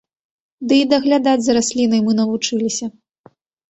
[0.71, 2.95] Ды і даглядаць за раслінай мы навучыліся.